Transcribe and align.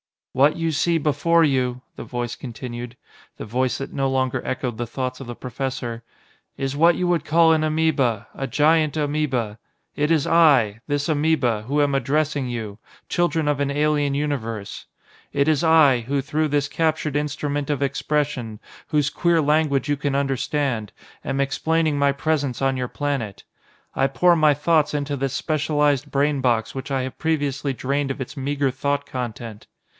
"What 0.33 0.55
you 0.55 0.71
see 0.71 0.97
before 0.97 1.43
you," 1.43 1.81
the 1.97 2.05
Voice 2.05 2.35
continued 2.35 2.95
the 3.37 3.45
Voice 3.45 3.77
that 3.77 3.93
no 3.93 4.09
longer 4.09 4.41
echoed 4.47 4.77
the 4.77 4.87
thoughts 4.87 5.19
of 5.19 5.27
the 5.27 5.35
professor 5.35 6.03
"is 6.57 6.75
what 6.75 6.95
you 6.95 7.05
would 7.07 7.25
call 7.25 7.51
an 7.51 7.63
amoeba, 7.65 8.27
a 8.33 8.47
giant 8.47 8.95
amoeba. 8.97 9.59
It 9.95 10.09
is 10.09 10.25
I 10.25 10.79
this 10.87 11.09
amoeba, 11.09 11.63
who 11.63 11.81
am 11.83 11.93
addressing 11.93 12.47
you 12.47 12.79
children 13.09 13.47
of 13.49 13.59
an 13.59 13.69
alien 13.69 14.15
universe. 14.15 14.85
It 15.33 15.49
is 15.49 15.65
I, 15.65 15.99
who 16.07 16.21
through 16.21 16.47
this 16.47 16.69
captured 16.69 17.17
instrument 17.17 17.69
of 17.69 17.83
expression, 17.83 18.59
whose 18.87 19.09
queer 19.09 19.39
language 19.41 19.89
you 19.89 19.97
can 19.97 20.15
understand, 20.15 20.93
am 21.25 21.41
explaining 21.41 21.99
my 21.99 22.13
presence 22.13 22.59
on 22.61 22.77
your 22.77 22.87
planet. 22.87 23.43
I 23.95 24.07
pour 24.07 24.35
my 24.37 24.53
thoughts 24.53 24.93
into 24.95 25.17
this 25.17 25.33
specialised 25.33 26.09
brain 26.09 26.39
box 26.41 26.73
which 26.73 26.89
I 26.89 27.03
have 27.03 27.19
previously 27.19 27.73
drained 27.73 28.09
of 28.11 28.21
its 28.21 28.37
meager 28.37 28.71
thought 28.71 29.05
content." 29.05 29.67